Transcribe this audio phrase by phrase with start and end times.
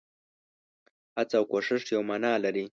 [1.17, 2.65] هڅه او کوښښ يوه مانا لري.